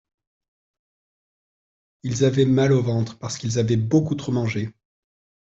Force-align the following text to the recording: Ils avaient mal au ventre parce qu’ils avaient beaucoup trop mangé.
Ils 2.01 2.25
avaient 2.25 2.45
mal 2.47 2.71
au 2.71 2.81
ventre 2.81 3.19
parce 3.19 3.37
qu’ils 3.37 3.59
avaient 3.59 3.77
beaucoup 3.77 4.15
trop 4.15 4.31
mangé. 4.31 4.73